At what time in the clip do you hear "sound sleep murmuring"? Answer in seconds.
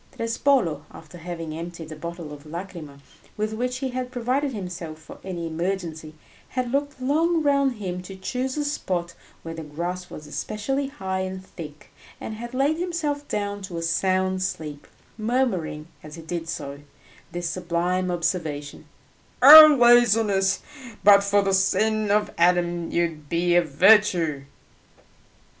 13.83-15.87